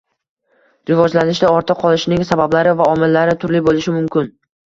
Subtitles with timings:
[0.91, 4.35] rivojlanishda ortda qolishining sabablari va omillari turli bo‘lishi mumkin.